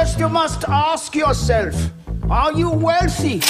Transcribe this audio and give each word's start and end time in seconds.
First, 0.00 0.18
you 0.18 0.30
must 0.30 0.64
ask 0.66 1.14
yourself 1.14 1.76
Are 2.30 2.58
you 2.58 2.70
wealthy? 2.70 3.40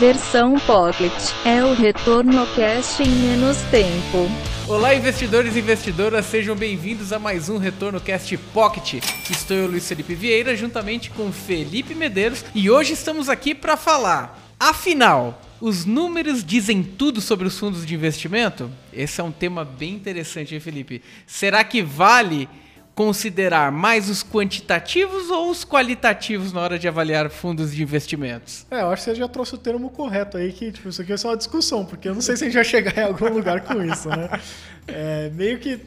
Versão 0.00 0.58
Pocket 0.58 1.12
é 1.44 1.62
o 1.62 1.74
retorno 1.74 2.44
cast 2.56 3.04
em 3.04 3.08
menos 3.08 3.56
tempo. 3.70 4.28
Olá, 4.66 4.96
investidores 4.96 5.54
e 5.54 5.60
investidoras, 5.60 6.26
sejam 6.26 6.56
bem-vindos 6.56 7.12
a 7.12 7.20
mais 7.20 7.48
um 7.48 7.56
Retorno 7.56 8.00
Cast 8.00 8.36
Pocket. 8.52 8.94
Estou 9.30 9.56
eu, 9.56 9.68
Luiz 9.68 9.86
Felipe 9.86 10.12
Vieira, 10.12 10.56
juntamente 10.56 11.10
com 11.10 11.30
Felipe 11.30 11.94
Medeiros, 11.94 12.44
e 12.52 12.68
hoje 12.68 12.94
estamos 12.94 13.28
aqui 13.28 13.54
para 13.54 13.76
falar. 13.76 14.56
Afinal, 14.58 15.40
os 15.60 15.84
números 15.84 16.42
dizem 16.42 16.82
tudo 16.82 17.20
sobre 17.20 17.46
os 17.46 17.56
fundos 17.56 17.86
de 17.86 17.94
investimento? 17.94 18.68
Esse 18.92 19.20
é 19.20 19.24
um 19.24 19.30
tema 19.30 19.64
bem 19.64 19.94
interessante, 19.94 20.52
hein, 20.52 20.60
Felipe? 20.60 21.00
Será 21.28 21.62
que 21.62 21.80
vale 21.80 22.48
considerar 22.96 23.70
mais 23.70 24.08
os 24.08 24.24
quantitativos 24.24 25.30
ou 25.30 25.50
os 25.50 25.66
qualitativos 25.66 26.50
na 26.50 26.62
hora 26.62 26.78
de 26.78 26.88
avaliar 26.88 27.28
fundos 27.28 27.74
de 27.74 27.82
investimentos? 27.82 28.66
É, 28.70 28.80
eu 28.80 28.90
acho 28.90 29.04
que 29.04 29.10
você 29.10 29.14
já 29.14 29.28
trouxe 29.28 29.54
o 29.54 29.58
termo 29.58 29.90
correto 29.90 30.38
aí, 30.38 30.50
que 30.50 30.72
tipo, 30.72 30.88
isso 30.88 31.02
aqui 31.02 31.12
é 31.12 31.16
só 31.18 31.28
uma 31.28 31.36
discussão, 31.36 31.84
porque 31.84 32.08
eu 32.08 32.14
não 32.14 32.22
sei 32.22 32.38
se 32.38 32.44
a 32.44 32.46
gente 32.46 32.54
vai 32.54 32.64
chegar 32.64 32.96
em 32.96 33.04
algum 33.04 33.28
lugar 33.28 33.60
com 33.60 33.84
isso, 33.84 34.08
né? 34.08 34.30
É, 34.88 35.30
meio 35.34 35.58
que 35.58 35.78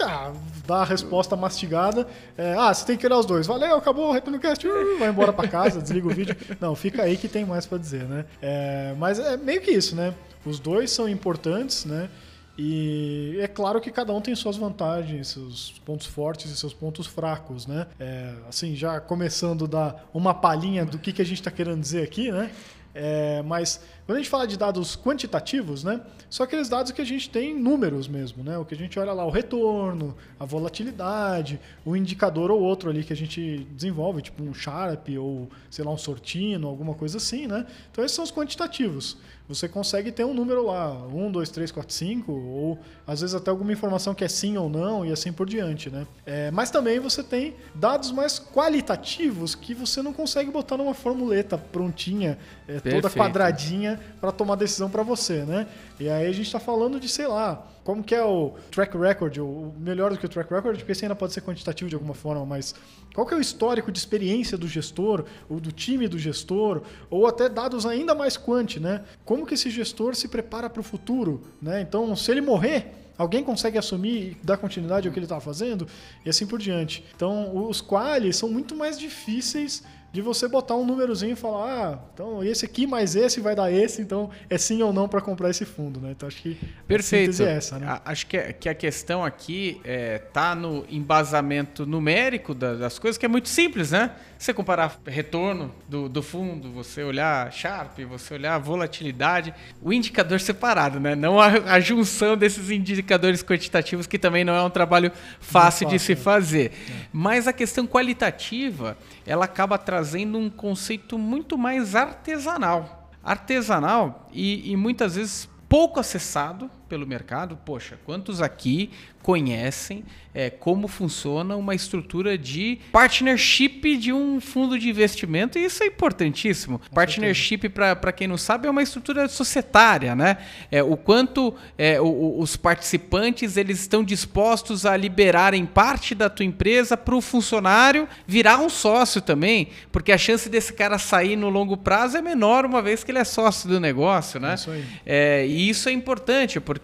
ah, 0.00 0.32
dá 0.66 0.82
a 0.82 0.84
resposta 0.84 1.34
mastigada. 1.34 2.06
É, 2.36 2.54
ah, 2.58 2.74
você 2.74 2.84
tem 2.84 2.98
que 2.98 3.06
olhar 3.06 3.18
os 3.18 3.24
dois. 3.24 3.46
Valeu, 3.46 3.76
acabou 3.76 4.12
o 4.12 4.16
uh, 4.16 4.98
vai 4.98 5.08
embora 5.08 5.32
para 5.32 5.48
casa, 5.48 5.80
desliga 5.80 6.06
o 6.06 6.10
vídeo. 6.10 6.36
Não, 6.60 6.74
fica 6.74 7.02
aí 7.02 7.16
que 7.16 7.28
tem 7.28 7.46
mais 7.46 7.64
para 7.64 7.78
dizer, 7.78 8.02
né? 8.04 8.26
É, 8.42 8.94
mas 8.98 9.18
é 9.18 9.36
meio 9.38 9.62
que 9.62 9.70
isso, 9.70 9.96
né? 9.96 10.12
Os 10.44 10.58
dois 10.58 10.90
são 10.90 11.08
importantes, 11.08 11.84
né? 11.84 12.10
E 12.58 13.38
é 13.40 13.46
claro 13.46 13.80
que 13.80 13.88
cada 13.88 14.12
um 14.12 14.20
tem 14.20 14.34
suas 14.34 14.56
vantagens, 14.56 15.28
seus 15.28 15.80
pontos 15.84 16.08
fortes 16.08 16.50
e 16.50 16.56
seus 16.56 16.74
pontos 16.74 17.06
fracos, 17.06 17.68
né? 17.68 17.86
É, 18.00 18.34
assim, 18.48 18.74
já 18.74 19.00
começando 19.00 19.66
a 19.66 19.68
dar 19.68 20.10
uma 20.12 20.34
palhinha 20.34 20.84
do 20.84 20.98
que, 20.98 21.12
que 21.12 21.22
a 21.22 21.24
gente 21.24 21.38
está 21.38 21.52
querendo 21.52 21.80
dizer 21.80 22.02
aqui, 22.02 22.32
né? 22.32 22.50
É, 22.92 23.42
mas 23.42 23.80
quando 24.08 24.16
a 24.16 24.20
gente 24.22 24.30
fala 24.30 24.46
de 24.46 24.56
dados 24.56 24.96
quantitativos, 24.96 25.84
né, 25.84 26.00
são 26.30 26.42
aqueles 26.42 26.66
dados 26.66 26.92
que 26.92 27.02
a 27.02 27.04
gente 27.04 27.28
tem 27.28 27.54
números 27.54 28.08
mesmo, 28.08 28.42
né? 28.42 28.56
O 28.56 28.64
que 28.64 28.74
a 28.74 28.76
gente 28.76 28.98
olha 28.98 29.12
lá, 29.12 29.22
o 29.22 29.28
retorno, 29.28 30.16
a 30.40 30.46
volatilidade, 30.46 31.60
o 31.84 31.94
indicador 31.94 32.50
ou 32.50 32.58
outro 32.58 32.88
ali 32.88 33.04
que 33.04 33.12
a 33.12 33.16
gente 33.16 33.66
desenvolve, 33.70 34.22
tipo 34.22 34.42
um 34.42 34.54
Sharp 34.54 35.08
ou, 35.20 35.50
sei 35.68 35.84
lá, 35.84 35.90
um 35.90 35.98
Sortino, 35.98 36.68
alguma 36.68 36.94
coisa 36.94 37.18
assim, 37.18 37.46
né? 37.46 37.66
Então 37.92 38.02
esses 38.02 38.14
são 38.14 38.24
os 38.24 38.32
quantitativos 38.32 39.18
você 39.48 39.66
consegue 39.66 40.12
ter 40.12 40.24
um 40.24 40.34
número 40.34 40.66
lá, 40.66 40.92
1, 40.92 41.32
2, 41.32 41.48
3, 41.48 41.72
4, 41.72 41.94
5, 41.94 42.30
ou 42.30 42.78
às 43.06 43.22
vezes 43.22 43.34
até 43.34 43.50
alguma 43.50 43.72
informação 43.72 44.14
que 44.14 44.22
é 44.22 44.28
sim 44.28 44.58
ou 44.58 44.68
não, 44.68 45.06
e 45.06 45.10
assim 45.10 45.32
por 45.32 45.48
diante. 45.48 45.88
Né? 45.88 46.06
É, 46.26 46.50
mas 46.50 46.70
também 46.70 47.00
você 47.00 47.22
tem 47.22 47.56
dados 47.74 48.12
mais 48.12 48.38
qualitativos 48.38 49.54
que 49.54 49.72
você 49.72 50.02
não 50.02 50.12
consegue 50.12 50.50
botar 50.50 50.76
numa 50.76 50.92
formuleta 50.92 51.56
prontinha, 51.56 52.38
é, 52.68 52.78
toda 52.78 53.08
quadradinha, 53.08 53.97
para 54.20 54.32
tomar 54.32 54.56
decisão 54.56 54.90
para 54.90 55.02
você. 55.02 55.44
Né? 55.44 55.66
E 55.98 56.08
aí 56.08 56.26
a 56.26 56.32
gente 56.32 56.46
está 56.46 56.60
falando 56.60 56.98
de, 56.98 57.08
sei 57.08 57.26
lá, 57.26 57.66
como 57.84 58.02
que 58.02 58.14
é 58.14 58.22
o 58.22 58.52
track 58.70 58.96
record, 58.98 59.38
o 59.38 59.72
melhor 59.78 60.10
do 60.10 60.18
que 60.18 60.26
o 60.26 60.28
track 60.28 60.52
record, 60.52 60.76
porque 60.76 60.92
esse 60.92 61.04
ainda 61.04 61.14
pode 61.14 61.32
ser 61.32 61.40
quantitativo 61.40 61.88
de 61.88 61.94
alguma 61.96 62.14
forma, 62.14 62.44
mas 62.44 62.74
qual 63.14 63.26
que 63.26 63.32
é 63.32 63.36
o 63.36 63.40
histórico 63.40 63.90
de 63.90 63.98
experiência 63.98 64.58
do 64.58 64.68
gestor, 64.68 65.24
ou 65.48 65.58
do 65.58 65.72
time 65.72 66.06
do 66.06 66.18
gestor, 66.18 66.82
ou 67.08 67.26
até 67.26 67.48
dados 67.48 67.86
ainda 67.86 68.14
mais 68.14 68.36
quant, 68.36 68.76
né? 68.76 69.02
Como 69.24 69.46
que 69.46 69.54
esse 69.54 69.70
gestor 69.70 70.14
se 70.14 70.28
prepara 70.28 70.68
para 70.68 70.80
o 70.80 70.84
futuro, 70.84 71.40
né? 71.62 71.80
Então, 71.80 72.14
se 72.14 72.30
ele 72.30 72.42
morrer, 72.42 72.92
alguém 73.16 73.42
consegue 73.42 73.76
assumir 73.76 74.36
e 74.40 74.46
dar 74.46 74.56
continuidade 74.56 75.08
ao 75.08 75.12
que 75.12 75.18
ele 75.18 75.26
está 75.26 75.40
fazendo 75.40 75.88
e 76.24 76.30
assim 76.30 76.46
por 76.46 76.58
diante. 76.58 77.04
Então, 77.16 77.66
os 77.68 77.80
qualis 77.80 78.36
são 78.36 78.48
muito 78.48 78.76
mais 78.76 78.98
difíceis 78.98 79.82
de 80.10 80.22
você 80.22 80.48
botar 80.48 80.74
um 80.74 80.86
númerozinho 80.86 81.32
e 81.32 81.36
falar, 81.36 81.66
ah, 81.70 81.98
então 82.14 82.42
esse 82.42 82.64
aqui 82.64 82.86
mais 82.86 83.14
esse 83.14 83.40
vai 83.40 83.54
dar 83.54 83.70
esse, 83.70 84.00
então 84.00 84.30
é 84.48 84.56
sim 84.56 84.82
ou 84.82 84.90
não 84.90 85.06
para 85.06 85.20
comprar 85.20 85.50
esse 85.50 85.66
fundo, 85.66 86.00
né? 86.00 86.12
Então 86.12 86.26
acho 86.26 86.40
que 86.40 86.58
Perfeito. 86.86 87.42
é 87.42 87.52
essa, 87.52 87.78
né? 87.78 88.00
Acho 88.04 88.26
que, 88.26 88.52
que 88.54 88.68
a 88.70 88.74
questão 88.74 89.22
aqui 89.22 89.80
é, 89.84 90.18
tá 90.18 90.54
no 90.54 90.86
embasamento 90.88 91.84
numérico 91.84 92.54
das 92.54 92.98
coisas, 92.98 93.18
que 93.18 93.26
é 93.26 93.28
muito 93.28 93.48
simples, 93.50 93.90
né? 93.90 94.12
Você 94.38 94.54
comparar 94.54 94.98
retorno 95.04 95.74
do, 95.88 96.08
do 96.08 96.22
fundo, 96.22 96.70
você 96.70 97.02
olhar 97.02 97.52
Sharp, 97.52 97.98
você 98.08 98.34
olhar 98.34 98.56
volatilidade, 98.58 99.52
o 99.82 99.92
indicador 99.92 100.40
separado, 100.40 100.98
né? 100.98 101.14
Não 101.14 101.38
a, 101.38 101.48
a 101.48 101.80
junção 101.80 102.36
desses 102.36 102.70
indicadores 102.70 103.42
quantitativos, 103.42 104.06
que 104.06 104.18
também 104.18 104.44
não 104.44 104.54
é 104.54 104.62
um 104.62 104.70
trabalho 104.70 105.10
fácil, 105.10 105.48
fácil 105.48 105.88
de 105.88 105.98
se 105.98 106.16
fazer. 106.16 106.72
É. 106.88 106.92
Mas 107.12 107.46
a 107.46 107.52
questão 107.52 107.86
qualitativa, 107.86 108.96
ela 109.26 109.44
acaba 109.44 109.76
trazendo 109.76 109.97
trazendo 109.98 110.38
um 110.38 110.48
conceito 110.48 111.18
muito 111.18 111.58
mais 111.58 111.96
artesanal. 111.96 113.10
Artesanal 113.20 114.28
e, 114.32 114.70
e 114.70 114.76
muitas 114.76 115.16
vezes 115.16 115.48
pouco 115.68 115.98
acessado 115.98 116.70
pelo 116.88 117.06
mercado. 117.06 117.58
Poxa, 117.64 117.98
quantos 118.04 118.40
aqui 118.40 118.90
conhecem 119.22 120.04
é, 120.34 120.48
como 120.48 120.86
funciona 120.86 121.56
uma 121.56 121.74
estrutura 121.74 122.38
de 122.38 122.78
partnership 122.92 123.96
de 123.96 124.12
um 124.12 124.40
fundo 124.40 124.78
de 124.78 124.88
investimento, 124.88 125.58
e 125.58 125.64
isso 125.64 125.82
é 125.82 125.86
importantíssimo. 125.86 126.78
Com 126.78 126.94
partnership, 126.94 127.68
para 127.68 128.12
quem 128.12 128.28
não 128.28 128.38
sabe, 128.38 128.68
é 128.68 128.70
uma 128.70 128.82
estrutura 128.82 129.28
societária, 129.28 130.14
né? 130.14 130.38
É, 130.70 130.82
o 130.82 130.96
quanto 130.96 131.54
é, 131.76 132.00
o, 132.00 132.38
os 132.38 132.56
participantes 132.56 133.56
eles 133.56 133.80
estão 133.80 134.04
dispostos 134.04 134.86
a 134.86 134.96
liberarem 134.96 135.66
parte 135.66 136.14
da 136.14 136.30
tua 136.30 136.46
empresa 136.46 136.96
para 136.96 137.16
o 137.16 137.20
funcionário 137.20 138.08
virar 138.26 138.58
um 138.58 138.68
sócio 138.68 139.20
também, 139.20 139.68
porque 139.90 140.12
a 140.12 140.18
chance 140.18 140.48
desse 140.48 140.72
cara 140.72 140.98
sair 140.98 141.34
no 141.34 141.48
longo 141.48 141.76
prazo 141.76 142.16
é 142.16 142.22
menor, 142.22 142.64
uma 142.64 142.80
vez 142.80 143.02
que 143.02 143.10
ele 143.10 143.18
é 143.18 143.24
sócio 143.24 143.68
do 143.68 143.80
negócio, 143.80 144.38
né? 144.38 144.54
Isso 144.54 144.70
aí. 144.70 144.84
É, 145.04 145.46
e 145.46 145.68
isso 145.68 145.88
é 145.88 145.92
importante, 145.92 146.60
porque 146.60 146.77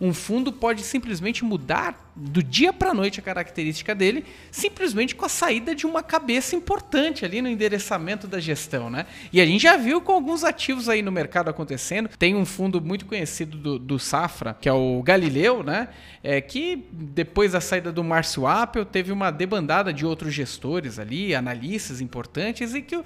um 0.00 0.12
fundo 0.12 0.52
pode 0.52 0.82
simplesmente 0.82 1.44
mudar 1.44 2.05
do 2.16 2.42
dia 2.42 2.72
para 2.72 2.94
noite 2.94 3.20
a 3.20 3.22
característica 3.22 3.94
dele, 3.94 4.24
simplesmente 4.50 5.14
com 5.14 5.26
a 5.26 5.28
saída 5.28 5.74
de 5.74 5.86
uma 5.86 6.02
cabeça 6.02 6.56
importante 6.56 7.24
ali 7.26 7.42
no 7.42 7.48
endereçamento 7.48 8.26
da 8.26 8.40
gestão, 8.40 8.88
né? 8.88 9.04
E 9.30 9.40
a 9.40 9.44
gente 9.44 9.62
já 9.62 9.76
viu 9.76 10.00
com 10.00 10.12
alguns 10.12 10.42
ativos 10.42 10.88
aí 10.88 11.02
no 11.02 11.12
mercado 11.12 11.50
acontecendo. 11.50 12.08
Tem 12.18 12.34
um 12.34 12.46
fundo 12.46 12.80
muito 12.80 13.04
conhecido 13.04 13.58
do, 13.58 13.78
do 13.78 13.98
Safra, 13.98 14.56
que 14.58 14.68
é 14.68 14.72
o 14.72 15.02
Galileu, 15.02 15.62
né? 15.62 15.88
É, 16.22 16.40
que 16.40 16.86
depois 16.90 17.52
da 17.52 17.60
saída 17.60 17.92
do 17.92 18.02
Márcio 18.02 18.46
Apple 18.46 18.84
teve 18.84 19.12
uma 19.12 19.30
debandada 19.30 19.92
de 19.92 20.06
outros 20.06 20.32
gestores 20.32 20.98
ali, 20.98 21.34
analistas 21.34 22.00
importantes, 22.00 22.74
e 22.74 22.80
que 22.80 22.96
o, 22.96 23.04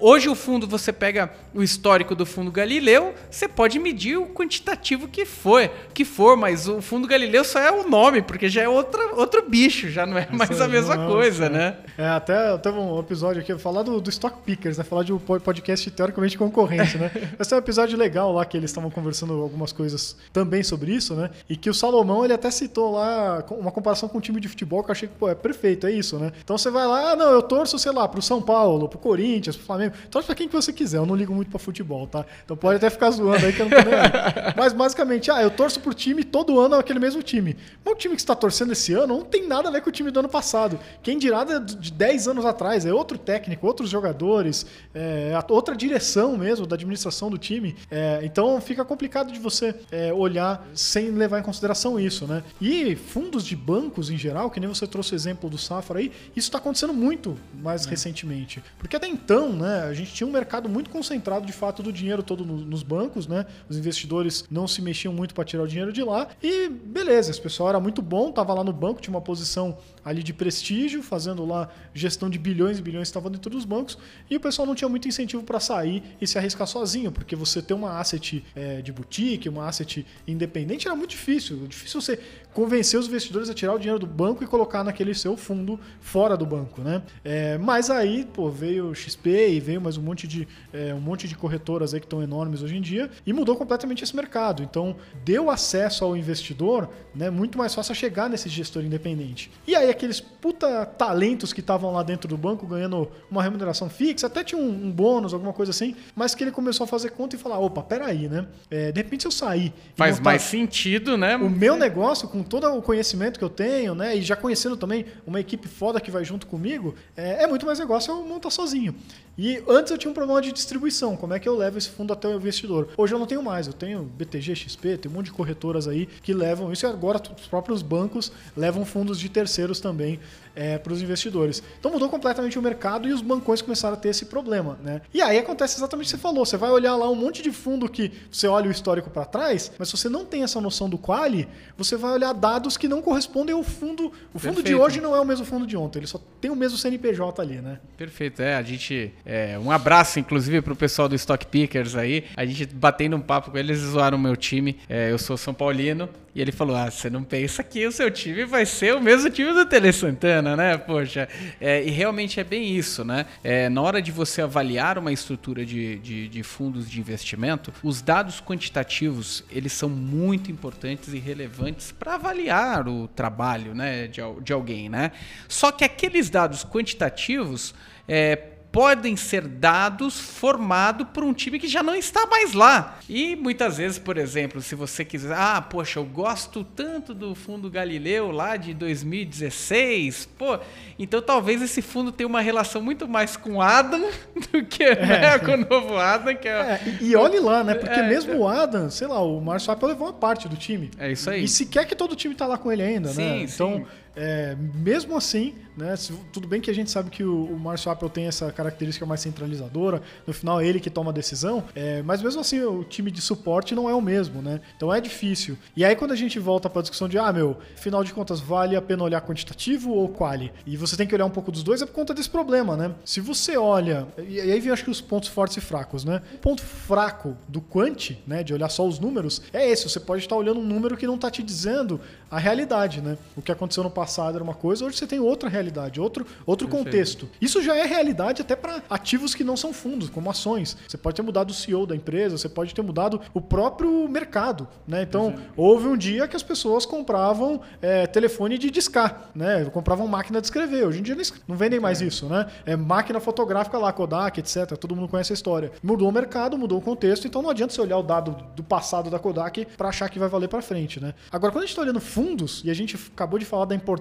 hoje 0.00 0.28
o 0.28 0.34
fundo, 0.34 0.66
você 0.66 0.92
pega 0.92 1.32
o 1.52 1.62
histórico 1.62 2.14
do 2.14 2.24
fundo 2.24 2.52
Galileu, 2.52 3.12
você 3.28 3.48
pode 3.48 3.78
medir 3.78 4.16
o 4.16 4.26
quantitativo 4.26 5.08
que 5.08 5.24
foi, 5.24 5.70
que 5.92 6.04
for, 6.04 6.36
mas 6.36 6.68
o 6.68 6.80
fundo 6.80 7.08
Galileu 7.08 7.44
só 7.44 7.58
é 7.58 7.72
o 7.72 7.88
nome, 7.88 8.22
já 8.48 8.62
é 8.62 8.68
outra, 8.68 9.14
outro 9.14 9.48
bicho, 9.48 9.88
já 9.88 10.04
não 10.06 10.18
é 10.18 10.28
mais 10.30 10.50
Isso 10.50 10.62
a 10.62 10.68
mesma 10.68 10.96
não, 10.96 11.08
coisa, 11.08 11.48
né? 11.48 11.76
É, 11.96 12.08
até 12.08 12.56
teve 12.58 12.78
um 12.78 12.98
episódio 12.98 13.40
aqui, 13.40 13.56
falar 13.58 13.82
do, 13.82 14.00
do 14.00 14.10
Stock 14.10 14.38
Pickers, 14.44 14.78
né? 14.78 14.84
Falar 14.84 15.02
de 15.02 15.12
um 15.12 15.18
podcast 15.18 15.90
teoricamente 15.90 16.36
concorrente, 16.36 16.98
né? 16.98 17.10
Esse 17.38 17.54
é 17.54 17.56
um 17.56 17.60
episódio 17.60 17.98
legal 17.98 18.32
lá 18.32 18.44
que 18.44 18.56
eles 18.56 18.70
estavam 18.70 18.90
conversando 18.90 19.32
algumas 19.34 19.72
coisas 19.72 20.16
também 20.32 20.62
sobre 20.62 20.92
isso, 20.92 21.14
né? 21.14 21.30
E 21.48 21.56
que 21.56 21.70
o 21.70 21.74
Salomão, 21.74 22.24
ele 22.24 22.34
até 22.34 22.50
citou 22.50 22.92
lá 22.92 23.44
uma 23.50 23.72
comparação 23.72 24.08
com 24.08 24.18
um 24.18 24.20
time 24.20 24.40
de 24.40 24.48
futebol 24.48 24.82
que 24.82 24.90
eu 24.90 24.92
achei 24.92 25.08
que, 25.08 25.14
pô, 25.14 25.28
é 25.28 25.34
perfeito, 25.34 25.86
é 25.86 25.92
isso, 25.92 26.18
né? 26.18 26.32
Então 26.42 26.58
você 26.58 26.70
vai 26.70 26.86
lá, 26.86 27.12
ah, 27.12 27.16
não, 27.16 27.30
eu 27.30 27.42
torço, 27.42 27.78
sei 27.78 27.92
lá, 27.92 28.06
pro 28.06 28.20
São 28.20 28.42
Paulo, 28.42 28.88
pro 28.88 28.98
Corinthians, 28.98 29.56
pro 29.56 29.66
Flamengo, 29.66 29.94
torce 30.10 30.26
pra 30.26 30.34
quem 30.34 30.48
que 30.48 30.54
você 30.54 30.72
quiser, 30.72 30.98
eu 30.98 31.06
não 31.06 31.14
ligo 31.14 31.34
muito 31.34 31.50
pra 31.50 31.58
futebol, 31.58 32.06
tá? 32.06 32.24
Então 32.44 32.56
pode 32.56 32.76
até 32.76 32.90
ficar 32.90 33.10
zoando 33.10 33.44
aí 33.44 33.52
que 33.52 33.60
eu 33.60 33.68
não 33.68 33.82
tô 33.82 33.88
nem. 33.88 33.96
Mas 34.56 34.72
basicamente, 34.72 35.30
ah, 35.30 35.42
eu 35.42 35.50
torço 35.50 35.80
pro 35.80 35.94
time 35.94 36.24
todo 36.24 36.60
ano 36.60 36.74
é 36.74 36.78
aquele 36.78 36.98
mesmo 36.98 37.22
time. 37.22 37.56
Mas 37.84 37.94
o 37.94 37.96
time 37.96 38.14
que 38.14 38.20
está 38.26 38.34
torcendo 38.34 38.72
esse 38.72 38.92
ano 38.92 39.16
não 39.18 39.24
tem 39.24 39.46
nada 39.46 39.68
a 39.68 39.72
ver 39.72 39.80
com 39.80 39.88
o 39.88 39.92
time 39.92 40.10
do 40.10 40.20
ano 40.20 40.28
passado. 40.28 40.78
Quem 41.02 41.18
dirá 41.18 41.44
de 41.44 41.92
10 41.92 42.28
anos 42.28 42.44
atrás, 42.44 42.84
é 42.84 42.92
outro 42.92 43.16
técnico, 43.16 43.66
outros 43.66 43.88
jogadores, 43.88 44.66
é, 44.94 45.32
outra 45.48 45.74
direção 45.76 46.36
mesmo 46.36 46.66
da 46.66 46.74
administração 46.74 47.30
do 47.30 47.38
time. 47.38 47.76
É, 47.90 48.20
então 48.22 48.60
fica 48.60 48.84
complicado 48.84 49.32
de 49.32 49.38
você 49.38 49.74
é, 49.90 50.12
olhar 50.12 50.66
sem 50.74 51.10
levar 51.10 51.38
em 51.38 51.42
consideração 51.42 51.98
isso, 51.98 52.26
né? 52.26 52.42
E 52.60 52.96
fundos 52.96 53.44
de 53.44 53.54
bancos 53.54 54.10
em 54.10 54.18
geral, 54.18 54.50
que 54.50 54.60
nem 54.60 54.68
você 54.68 54.86
trouxe 54.86 55.12
o 55.12 55.16
exemplo 55.16 55.48
do 55.48 55.56
Safra 55.56 55.98
aí, 55.98 56.12
isso 56.34 56.48
está 56.48 56.58
acontecendo 56.58 56.92
muito 56.92 57.36
mais 57.62 57.86
é. 57.86 57.90
recentemente. 57.90 58.62
Porque 58.78 58.96
até 58.96 59.06
então, 59.06 59.52
né, 59.52 59.84
a 59.84 59.94
gente 59.94 60.12
tinha 60.12 60.26
um 60.26 60.32
mercado 60.32 60.68
muito 60.68 60.90
concentrado 60.90 61.46
de 61.46 61.52
fato 61.52 61.82
do 61.82 61.92
dinheiro 61.92 62.22
todo 62.22 62.44
no, 62.44 62.56
nos 62.56 62.82
bancos, 62.82 63.26
né? 63.26 63.46
Os 63.68 63.76
investidores 63.76 64.44
não 64.50 64.66
se 64.66 64.82
mexiam 64.82 65.12
muito 65.12 65.34
para 65.34 65.44
tirar 65.44 65.62
o 65.62 65.68
dinheiro 65.68 65.92
de 65.92 66.02
lá 66.02 66.28
e 66.42 66.68
beleza, 66.68 67.30
esse 67.30 67.40
pessoal 67.40 67.68
era 67.68 67.80
muito 67.80 68.02
bom 68.02 68.15
bom, 68.16 68.32
tava 68.32 68.54
lá 68.54 68.64
no 68.64 68.72
banco, 68.72 68.98
tinha 68.98 69.14
uma 69.14 69.20
posição 69.20 69.76
ali 70.02 70.22
de 70.22 70.32
prestígio, 70.32 71.02
fazendo 71.02 71.44
lá 71.44 71.68
gestão 71.92 72.30
de 72.30 72.38
bilhões 72.38 72.78
e 72.78 72.82
bilhões 72.82 73.08
estava 73.08 73.28
dentro 73.28 73.50
dos 73.50 73.66
bancos, 73.66 73.98
e 74.30 74.36
o 74.36 74.40
pessoal 74.40 74.66
não 74.66 74.74
tinha 74.74 74.88
muito 74.88 75.06
incentivo 75.06 75.42
para 75.42 75.60
sair 75.60 76.02
e 76.18 76.26
se 76.26 76.38
arriscar 76.38 76.66
sozinho, 76.66 77.12
porque 77.12 77.36
você 77.36 77.60
ter 77.60 77.74
uma 77.74 77.98
asset 78.00 78.42
é, 78.54 78.80
de 78.80 78.90
boutique, 78.90 79.50
uma 79.50 79.68
asset 79.68 80.06
independente 80.26 80.86
era 80.86 80.96
muito 80.96 81.10
difícil. 81.10 81.66
Difícil 81.66 82.00
você 82.00 82.18
convencer 82.54 82.98
os 82.98 83.06
investidores 83.06 83.50
a 83.50 83.54
tirar 83.54 83.74
o 83.74 83.78
dinheiro 83.78 83.98
do 83.98 84.06
banco 84.06 84.42
e 84.42 84.46
colocar 84.46 84.82
naquele 84.82 85.12
seu 85.12 85.36
fundo 85.36 85.78
fora 86.00 86.38
do 86.38 86.46
banco, 86.46 86.80
né? 86.80 87.02
É, 87.22 87.58
mas 87.58 87.90
aí, 87.90 88.24
pô, 88.32 88.48
veio 88.48 88.94
XP 88.94 89.50
e 89.50 89.60
veio 89.60 89.78
mais 89.78 89.98
um 89.98 90.02
monte 90.02 90.26
de 90.26 90.48
é, 90.72 90.94
um 90.94 91.00
monte 91.00 91.28
de 91.28 91.34
corretoras 91.34 91.92
aí 91.92 92.00
que 92.00 92.06
estão 92.06 92.22
enormes 92.22 92.62
hoje 92.62 92.74
em 92.74 92.80
dia 92.80 93.10
e 93.26 93.32
mudou 93.34 93.56
completamente 93.56 94.02
esse 94.02 94.16
mercado. 94.16 94.62
Então, 94.62 94.96
deu 95.22 95.50
acesso 95.50 96.02
ao 96.02 96.16
investidor, 96.16 96.88
né, 97.14 97.28
muito 97.28 97.58
mais 97.58 97.74
fácil 97.74 97.92
chegar 97.96 98.28
nesse 98.28 98.48
gestor 98.48 98.84
independente. 98.84 99.50
E 99.66 99.74
aí 99.74 99.90
aqueles 99.90 100.20
puta 100.20 100.86
talentos 100.86 101.52
que 101.52 101.60
estavam 101.60 101.92
lá 101.92 102.02
dentro 102.02 102.28
do 102.28 102.36
banco 102.36 102.66
ganhando 102.66 103.08
uma 103.30 103.42
remuneração 103.42 103.88
fixa, 103.88 104.26
até 104.26 104.44
tinha 104.44 104.60
um, 104.60 104.68
um, 104.68 104.90
bônus, 104.90 105.32
alguma 105.32 105.52
coisa 105.52 105.70
assim, 105.70 105.96
mas 106.14 106.34
que 106.34 106.44
ele 106.44 106.50
começou 106.50 106.84
a 106.84 106.86
fazer 106.86 107.10
conta 107.10 107.36
e 107.36 107.38
falar, 107.38 107.58
opa, 107.58 107.82
peraí, 107.82 108.28
né? 108.28 108.46
É, 108.70 108.92
de 108.92 109.00
repente 109.00 109.22
se 109.22 109.26
eu 109.26 109.32
sair... 109.32 109.72
Faz 109.94 110.20
mais 110.20 110.42
sentido, 110.42 111.16
né? 111.16 111.36
O 111.36 111.50
meu 111.50 111.76
negócio, 111.76 112.28
com 112.28 112.42
todo 112.42 112.66
o 112.72 112.82
conhecimento 112.82 113.38
que 113.38 113.44
eu 113.44 113.50
tenho, 113.50 113.94
né, 113.94 114.16
e 114.16 114.22
já 114.22 114.36
conhecendo 114.36 114.76
também 114.76 115.06
uma 115.26 115.40
equipe 115.40 115.66
foda 115.68 116.00
que 116.00 116.10
vai 116.10 116.24
junto 116.24 116.46
comigo, 116.46 116.94
é, 117.16 117.44
é 117.44 117.46
muito 117.46 117.66
mais 117.66 117.78
negócio 117.78 118.12
eu 118.12 118.22
montar 118.24 118.50
sozinho. 118.50 118.94
E 119.38 119.62
antes 119.68 119.92
eu 119.92 119.98
tinha 119.98 120.10
um 120.10 120.14
problema 120.14 120.40
de 120.40 120.50
distribuição, 120.50 121.14
como 121.14 121.34
é 121.34 121.38
que 121.38 121.46
eu 121.46 121.54
levo 121.54 121.76
esse 121.76 121.90
fundo 121.90 122.10
até 122.10 122.26
o 122.26 122.36
investidor? 122.36 122.88
Hoje 122.96 123.14
eu 123.14 123.18
não 123.18 123.26
tenho 123.26 123.42
mais, 123.42 123.66
eu 123.66 123.72
tenho 123.74 124.02
BTG, 124.02 124.56
XP, 124.56 124.96
tem 124.96 125.10
um 125.12 125.14
monte 125.14 125.26
de 125.26 125.32
corretoras 125.32 125.86
aí 125.86 126.06
que 126.06 126.32
levam 126.32 126.72
isso 126.72 126.86
e 126.86 126.88
agora 126.88 127.20
os 127.20 127.46
próprios 127.46 127.82
bancos 127.82 128.32
levam 128.56 128.86
fundos 128.86 129.20
de 129.20 129.28
terceiros 129.28 129.78
também 129.78 130.18
é, 130.56 130.78
para 130.78 130.92
os 130.92 131.02
investidores. 131.02 131.62
Então 131.78 131.92
mudou 131.92 132.08
completamente 132.08 132.58
o 132.58 132.62
mercado 132.62 133.06
e 133.06 133.12
os 133.12 133.20
bancões 133.20 133.62
começaram 133.62 133.94
a 133.94 133.96
ter 133.96 134.08
esse 134.08 134.24
problema. 134.24 134.78
Né? 134.82 135.02
E 135.12 135.22
aí 135.22 135.38
acontece 135.38 135.76
exatamente 135.76 136.06
o 136.06 136.08
que 136.08 136.16
você 136.16 136.18
falou, 136.18 136.44
você 136.44 136.56
vai 136.56 136.70
olhar 136.70 136.96
lá 136.96 137.08
um 137.08 137.14
monte 137.14 137.42
de 137.42 137.52
fundo 137.52 137.88
que 137.88 138.10
você 138.30 138.48
olha 138.48 138.68
o 138.68 138.72
histórico 138.72 139.10
para 139.10 139.24
trás, 139.24 139.70
mas 139.78 139.88
se 139.88 139.96
você 139.96 140.08
não 140.08 140.24
tem 140.24 140.42
essa 140.42 140.60
noção 140.60 140.88
do 140.88 140.98
quali, 140.98 141.46
você 141.76 141.96
vai 141.96 142.12
olhar 142.12 142.32
dados 142.32 142.76
que 142.76 142.88
não 142.88 143.02
correspondem 143.02 143.54
ao 143.54 143.62
fundo. 143.62 144.06
O 144.32 144.38
fundo 144.38 144.56
Perfeito. 144.56 144.66
de 144.66 144.74
hoje 144.74 145.00
não 145.00 145.14
é 145.14 145.20
o 145.20 145.24
mesmo 145.24 145.44
fundo 145.44 145.66
de 145.66 145.76
ontem, 145.76 145.98
ele 145.98 146.06
só 146.06 146.18
tem 146.40 146.50
o 146.50 146.56
mesmo 146.56 146.78
CNPJ 146.78 147.42
ali, 147.42 147.60
né? 147.60 147.78
Perfeito, 147.96 148.40
é, 148.40 148.56
a 148.56 148.62
gente 148.62 149.12
é, 149.24 149.58
um 149.58 149.70
abraço, 149.70 150.18
inclusive, 150.18 150.62
para 150.62 150.72
o 150.72 150.76
pessoal 150.76 151.08
do 151.08 151.14
Stock 151.14 151.46
Pickers 151.46 151.94
aí. 151.94 152.24
A 152.36 152.44
gente 152.46 152.66
batendo 152.66 153.16
um 153.16 153.20
papo 153.20 153.50
com 153.50 153.58
eles, 153.58 153.66
eles 153.78 153.90
zoaram 153.90 154.16
o 154.16 154.20
meu 154.20 154.36
time. 154.36 154.78
É, 154.88 155.10
eu 155.10 155.18
sou 155.18 155.36
São 155.36 155.52
Paulino. 155.52 156.08
E 156.36 156.40
ele 156.42 156.52
falou: 156.52 156.76
Ah, 156.76 156.90
você 156.90 157.08
não 157.08 157.24
pensa 157.24 157.64
que 157.64 157.86
o 157.86 157.90
seu 157.90 158.10
time 158.10 158.44
vai 158.44 158.66
ser 158.66 158.94
o 158.94 159.00
mesmo 159.00 159.30
time 159.30 159.54
do 159.54 159.64
Tele 159.64 159.90
Santana, 159.90 160.54
né? 160.54 160.76
Poxa. 160.76 161.26
É, 161.58 161.82
e 161.82 161.88
realmente 161.88 162.38
é 162.38 162.44
bem 162.44 162.76
isso, 162.76 163.02
né? 163.02 163.24
É, 163.42 163.70
na 163.70 163.80
hora 163.80 164.02
de 164.02 164.12
você 164.12 164.42
avaliar 164.42 164.98
uma 164.98 165.10
estrutura 165.10 165.64
de, 165.64 165.98
de, 165.98 166.28
de 166.28 166.42
fundos 166.42 166.90
de 166.90 167.00
investimento, 167.00 167.72
os 167.82 168.02
dados 168.02 168.38
quantitativos 168.38 169.44
eles 169.50 169.72
são 169.72 169.88
muito 169.88 170.50
importantes 170.50 171.14
e 171.14 171.18
relevantes 171.18 171.90
para 171.90 172.16
avaliar 172.16 172.86
o 172.86 173.08
trabalho 173.08 173.74
né, 173.74 174.06
de, 174.06 174.20
de 174.42 174.52
alguém, 174.52 174.90
né? 174.90 175.12
Só 175.48 175.72
que 175.72 175.84
aqueles 175.84 176.28
dados 176.28 176.66
quantitativos. 176.66 177.74
É, 178.06 178.55
podem 178.76 179.16
ser 179.16 179.40
dados 179.40 180.20
formados 180.20 181.06
por 181.10 181.24
um 181.24 181.32
time 181.32 181.58
que 181.58 181.66
já 181.66 181.82
não 181.82 181.94
está 181.94 182.26
mais 182.26 182.52
lá. 182.52 182.98
E 183.08 183.34
muitas 183.34 183.78
vezes, 183.78 183.98
por 183.98 184.18
exemplo, 184.18 184.60
se 184.60 184.74
você 184.74 185.02
quiser, 185.02 185.34
ah, 185.34 185.62
poxa, 185.62 185.98
eu 185.98 186.04
gosto 186.04 186.62
tanto 186.62 187.14
do 187.14 187.34
fundo 187.34 187.70
Galileu 187.70 188.30
lá 188.30 188.54
de 188.58 188.74
2016, 188.74 190.28
pô, 190.36 190.58
então 190.98 191.22
talvez 191.22 191.62
esse 191.62 191.80
fundo 191.80 192.12
tenha 192.12 192.26
uma 192.26 192.42
relação 192.42 192.82
muito 192.82 193.08
mais 193.08 193.34
com 193.34 193.62
Adam 193.62 194.10
do 194.52 194.62
que 194.62 194.84
é. 194.84 195.06
né, 195.06 195.38
com 195.38 195.52
o 195.52 195.56
novo 195.56 195.96
Adam. 195.96 196.36
Que 196.36 196.46
é... 196.46 196.52
é 196.52 196.98
e, 197.00 197.16
olhe 197.16 197.40
lá, 197.40 197.64
né? 197.64 197.74
Porque 197.76 197.98
é, 197.98 198.06
mesmo 198.06 198.36
o 198.36 198.46
Adam, 198.46 198.90
sei 198.90 199.06
lá, 199.06 199.22
o 199.22 199.40
Marcio 199.40 199.72
Apple 199.72 199.88
levou 199.88 200.08
uma 200.08 200.12
parte 200.12 200.50
do 200.50 200.56
time. 200.56 200.90
É 200.98 201.10
isso 201.10 201.30
aí. 201.30 201.44
E 201.44 201.48
se 201.48 201.64
quer 201.64 201.86
que 201.86 201.96
todo 201.96 202.12
o 202.12 202.16
time 202.16 202.34
tá 202.34 202.46
lá 202.46 202.58
com 202.58 202.70
ele 202.70 202.82
ainda, 202.82 203.08
sim, 203.08 203.22
né? 203.22 203.40
Então, 203.40 203.76
sim. 203.76 203.86
É, 204.16 204.56
mesmo 204.74 205.14
assim, 205.14 205.54
né, 205.76 205.94
tudo 206.32 206.48
bem 206.48 206.58
que 206.58 206.70
a 206.70 206.74
gente 206.74 206.90
sabe 206.90 207.10
que 207.10 207.22
o, 207.22 207.44
o 207.44 207.60
Marcio 207.60 207.90
Apple 207.90 208.08
tem 208.08 208.26
essa 208.26 208.50
característica 208.50 209.04
mais 209.04 209.20
centralizadora, 209.20 210.00
no 210.26 210.32
final 210.32 210.58
é 210.58 210.66
ele 210.66 210.80
que 210.80 210.88
toma 210.88 211.10
a 211.10 211.14
decisão, 211.14 211.62
é, 211.74 212.02
mas 212.02 212.22
mesmo 212.22 212.40
assim 212.40 212.62
o 212.62 212.82
time 212.82 213.10
de 213.10 213.20
suporte 213.20 213.74
não 213.74 213.90
é 213.90 213.94
o 213.94 214.00
mesmo, 214.00 214.40
né? 214.40 214.60
Então 214.74 214.92
é 214.92 215.00
difícil. 215.00 215.58
E 215.76 215.84
aí 215.84 215.94
quando 215.94 216.12
a 216.12 216.16
gente 216.16 216.38
volta 216.38 216.70
para 216.70 216.80
a 216.80 216.82
discussão 216.82 217.08
de, 217.08 217.18
ah, 217.18 217.30
meu, 217.30 217.58
afinal 217.74 218.02
de 218.02 218.14
contas, 218.14 218.40
vale 218.40 218.74
a 218.74 218.80
pena 218.80 219.04
olhar 219.04 219.20
quantitativo 219.20 219.90
ou 219.90 220.08
quali? 220.08 220.50
E 220.64 220.78
você 220.78 220.96
tem 220.96 221.06
que 221.06 221.14
olhar 221.14 221.26
um 221.26 221.30
pouco 221.30 221.52
dos 221.52 221.62
dois, 221.62 221.82
é 221.82 221.86
por 221.86 221.92
conta 221.92 222.14
desse 222.14 222.30
problema, 222.30 222.74
né? 222.74 222.94
Se 223.04 223.20
você 223.20 223.58
olha, 223.58 224.06
e 224.16 224.40
aí 224.40 224.58
vem 224.60 224.72
acho 224.72 224.84
que 224.84 224.90
os 224.90 225.02
pontos 225.02 225.28
fortes 225.28 225.58
e 225.58 225.60
fracos, 225.60 226.04
né? 226.04 226.22
O 226.36 226.38
ponto 226.38 226.62
fraco 226.62 227.36
do 227.46 227.60
quant, 227.60 228.12
né, 228.26 228.42
de 228.42 228.54
olhar 228.54 228.70
só 228.70 228.86
os 228.86 228.98
números, 228.98 229.42
é 229.52 229.68
esse, 229.68 229.88
você 229.88 230.00
pode 230.00 230.22
estar 230.22 230.36
olhando 230.36 230.60
um 230.60 230.64
número 230.64 230.96
que 230.96 231.06
não 231.06 231.16
está 231.16 231.30
te 231.30 231.42
dizendo 231.42 232.00
a 232.30 232.38
realidade, 232.38 233.02
né? 233.02 233.18
O 233.36 233.42
que 233.42 233.52
aconteceu 233.52 233.84
no 233.84 233.90
passado 233.90 234.05
era 234.34 234.42
uma 234.42 234.54
coisa, 234.54 234.84
hoje 234.84 234.96
você 234.96 235.06
tem 235.06 235.20
outra 235.20 235.48
realidade, 235.48 236.00
outro, 236.00 236.26
outro 236.44 236.68
contexto. 236.68 237.28
Isso 237.40 237.62
já 237.62 237.76
é 237.76 237.84
realidade 237.84 238.42
até 238.42 238.56
para 238.56 238.82
ativos 238.88 239.34
que 239.34 239.44
não 239.44 239.56
são 239.56 239.72
fundos, 239.72 240.08
como 240.08 240.30
ações. 240.30 240.76
Você 240.86 240.96
pode 240.96 241.16
ter 241.16 241.22
mudado 241.22 241.50
o 241.50 241.54
CEO 241.54 241.86
da 241.86 241.94
empresa, 241.94 242.38
você 242.38 242.48
pode 242.48 242.74
ter 242.74 242.82
mudado 242.82 243.20
o 243.34 243.40
próprio 243.40 244.08
mercado, 244.08 244.68
né? 244.86 245.02
Então, 245.02 245.34
houve 245.56 245.86
um 245.88 245.96
dia 245.96 246.26
que 246.26 246.36
as 246.36 246.42
pessoas 246.42 246.86
compravam 246.86 247.60
é, 247.82 248.06
telefone 248.06 248.58
de 248.58 248.70
discar, 248.70 249.30
né? 249.34 249.64
Compravam 249.66 250.06
máquina 250.06 250.40
de 250.40 250.46
escrever. 250.46 250.86
Hoje 250.86 251.00
em 251.00 251.02
dia 251.02 251.16
não 251.46 251.56
vendem 251.56 251.80
mais 251.80 252.00
é. 252.00 252.06
isso, 252.06 252.26
né? 252.26 252.46
É 252.64 252.76
máquina 252.76 253.20
fotográfica 253.20 253.78
lá, 253.78 253.92
Kodak, 253.92 254.38
etc. 254.38 254.76
Todo 254.78 254.94
mundo 254.94 255.08
conhece 255.08 255.32
a 255.32 255.34
história. 255.34 255.72
Mudou 255.82 256.08
o 256.08 256.12
mercado, 256.12 256.56
mudou 256.56 256.78
o 256.78 256.82
contexto, 256.82 257.26
então 257.26 257.42
não 257.42 257.50
adianta 257.50 257.72
você 257.72 257.80
olhar 257.80 257.98
o 257.98 258.02
dado 258.02 258.36
do 258.54 258.62
passado 258.62 259.10
da 259.10 259.18
Kodak 259.18 259.66
para 259.76 259.88
achar 259.88 260.08
que 260.08 260.18
vai 260.18 260.28
valer 260.28 260.48
para 260.48 260.62
frente, 260.62 261.00
né? 261.00 261.14
Agora, 261.30 261.52
quando 261.52 261.64
a 261.64 261.66
gente 261.66 261.70
está 261.70 261.82
olhando 261.82 262.00
fundos, 262.00 262.62
e 262.64 262.70
a 262.70 262.74
gente 262.74 262.96
acabou 263.14 263.38
de 263.38 263.44
falar 263.44 263.64
da 263.64 263.74
importância 263.74 263.95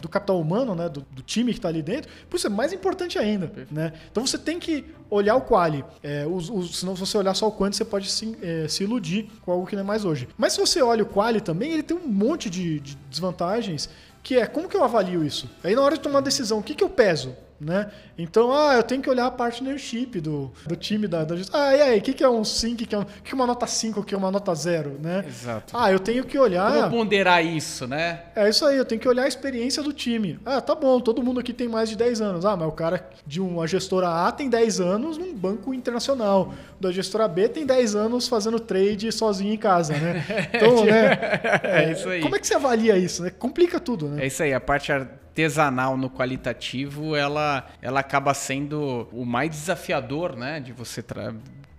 do 0.00 0.08
capital 0.08 0.40
humano, 0.40 0.74
né, 0.74 0.88
do, 0.88 1.00
do 1.10 1.22
time 1.22 1.52
que 1.52 1.58
está 1.58 1.68
ali 1.68 1.82
dentro, 1.82 2.10
por 2.28 2.36
isso 2.36 2.46
é 2.46 2.50
mais 2.50 2.72
importante 2.72 3.18
ainda. 3.18 3.52
Né? 3.70 3.92
Então 4.10 4.26
você 4.26 4.38
tem 4.38 4.58
que 4.58 4.84
olhar 5.10 5.36
o 5.36 5.42
quali. 5.42 5.84
É, 6.02 6.26
os, 6.26 6.50
os, 6.50 6.78
senão, 6.78 6.94
se 6.94 7.00
você 7.00 7.16
olhar 7.18 7.34
só 7.34 7.48
o 7.48 7.52
quant, 7.52 7.72
você 7.72 7.84
pode 7.84 8.10
se, 8.10 8.36
é, 8.42 8.66
se 8.68 8.84
iludir 8.84 9.28
com 9.42 9.52
algo 9.52 9.66
que 9.66 9.76
não 9.76 9.82
é 9.82 9.86
mais 9.86 10.04
hoje. 10.04 10.28
Mas 10.36 10.52
se 10.54 10.60
você 10.60 10.82
olha 10.82 11.02
o 11.02 11.06
quali 11.06 11.40
também, 11.40 11.72
ele 11.72 11.82
tem 11.82 11.96
um 11.96 12.08
monte 12.08 12.48
de, 12.50 12.80
de 12.80 12.96
desvantagens 13.10 13.88
que 14.24 14.38
é 14.38 14.46
como 14.46 14.68
que 14.68 14.76
eu 14.76 14.82
avalio 14.82 15.22
isso? 15.22 15.48
Aí 15.62 15.76
na 15.76 15.82
hora 15.82 15.96
de 15.96 16.00
tomar 16.00 16.20
a 16.20 16.22
decisão, 16.22 16.58
o 16.58 16.62
que, 16.62 16.74
que 16.74 16.82
eu 16.82 16.88
peso? 16.88 17.36
Né? 17.64 17.90
Então, 18.18 18.52
ah, 18.52 18.74
eu 18.74 18.82
tenho 18.82 19.00
que 19.00 19.08
olhar 19.08 19.26
a 19.26 19.30
partnership 19.30 20.20
do, 20.20 20.52
do 20.66 20.76
time 20.76 21.08
da, 21.08 21.24
da 21.24 21.34
Ah, 21.52 21.74
e 21.74 21.80
aí, 21.80 21.98
o 21.98 22.02
que, 22.02 22.12
que 22.12 22.22
é 22.22 22.28
um 22.28 22.44
5, 22.44 22.82
o 22.82 22.86
que, 22.86 22.94
é 22.94 22.98
um, 22.98 23.04
que 23.04 23.32
é 23.32 23.34
uma 23.34 23.46
nota 23.46 23.66
5, 23.66 24.00
o 24.00 24.04
que 24.04 24.14
é 24.14 24.18
uma 24.18 24.30
nota 24.30 24.54
0, 24.54 24.98
né? 25.00 25.24
Exato. 25.26 25.74
Ah, 25.76 25.90
eu 25.90 25.98
tenho 25.98 26.24
que 26.24 26.38
olhar... 26.38 26.90
Como 26.90 27.04
ponderar 27.04 27.44
isso, 27.44 27.86
né? 27.86 28.20
É 28.36 28.48
isso 28.48 28.66
aí, 28.66 28.76
eu 28.76 28.84
tenho 28.84 29.00
que 29.00 29.08
olhar 29.08 29.24
a 29.24 29.28
experiência 29.28 29.82
do 29.82 29.92
time. 29.92 30.38
Ah, 30.44 30.60
tá 30.60 30.74
bom, 30.74 31.00
todo 31.00 31.22
mundo 31.22 31.40
aqui 31.40 31.52
tem 31.52 31.68
mais 31.68 31.88
de 31.88 31.96
10 31.96 32.20
anos. 32.20 32.44
Ah, 32.44 32.56
mas 32.56 32.68
o 32.68 32.72
cara 32.72 33.08
de 33.26 33.40
uma 33.40 33.66
gestora 33.66 34.26
A 34.26 34.30
tem 34.30 34.48
10 34.48 34.80
anos 34.80 35.16
num 35.16 35.34
banco 35.34 35.72
internacional. 35.72 36.52
Da 36.80 36.92
gestora 36.92 37.26
B 37.26 37.48
tem 37.48 37.64
10 37.64 37.94
anos 37.94 38.28
fazendo 38.28 38.60
trade 38.60 39.10
sozinho 39.10 39.54
em 39.54 39.58
casa, 39.58 39.94
né? 39.94 40.24
Então, 40.54 40.84
né? 40.84 41.18
É, 41.62 41.84
é 41.84 41.92
isso 41.92 42.08
aí. 42.08 42.20
Como 42.20 42.36
é 42.36 42.38
que 42.38 42.46
você 42.46 42.54
avalia 42.54 42.96
isso, 42.96 43.22
né? 43.22 43.30
Complica 43.30 43.80
tudo, 43.80 44.08
né? 44.08 44.24
É 44.24 44.26
isso 44.26 44.42
aí, 44.42 44.52
a 44.52 44.60
parte 44.60 44.92
artesanal 45.34 45.96
no 45.96 46.08
qualitativo, 46.08 47.16
ela, 47.16 47.66
ela 47.82 47.98
acaba 47.98 48.32
sendo 48.32 49.08
o 49.12 49.24
mais 49.24 49.50
desafiador, 49.50 50.36
né? 50.36 50.60
De 50.60 50.72
você 50.72 51.02